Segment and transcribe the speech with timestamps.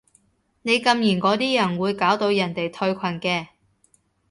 [0.63, 3.49] 你禁言嗰啲人會搞到人哋退群嘅